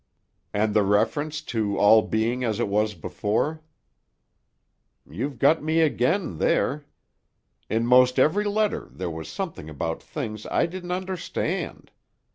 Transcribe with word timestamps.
"And 0.51 0.73
the 0.73 0.81
reference 0.81 1.41
to 1.43 1.77
all 1.77 2.01
being 2.01 2.43
as 2.43 2.59
it 2.59 2.67
was 2.67 2.95
before?" 2.95 3.61
"You've 5.07 5.37
got 5.37 5.61
me 5.61 5.81
again, 5.81 6.39
there. 6.39 6.85
In 7.69 7.85
most 7.85 8.17
every 8.17 8.45
letter 8.45 8.89
there 8.91 9.11
was 9.11 9.29
something 9.29 9.69
about 9.69 10.01
things 10.01 10.47
I 10.47 10.65
didn't 10.65 10.89
understand. 10.89 11.91